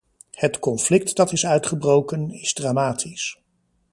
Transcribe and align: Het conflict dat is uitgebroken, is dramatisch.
Het 0.31 0.59
conflict 0.59 1.15
dat 1.15 1.31
is 1.31 1.45
uitgebroken, 1.45 2.31
is 2.31 2.53
dramatisch. 2.53 3.39